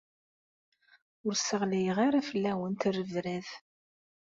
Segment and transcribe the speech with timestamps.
[1.27, 1.97] Ur d-sseɣlayeɣ
[2.29, 3.47] fell-awent rrebrab.